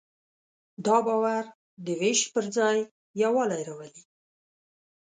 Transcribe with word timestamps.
دا 0.85 0.97
باور 1.05 1.43
د 1.85 1.87
وېش 1.99 2.19
پر 2.33 2.45
ځای 2.57 2.77
یووالی 3.21 3.61
راولي. 3.67 4.01